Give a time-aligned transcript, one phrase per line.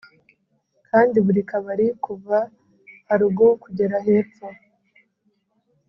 [0.87, 2.37] kanda buri kabari kuva
[3.07, 4.47] harugu kugera hepfo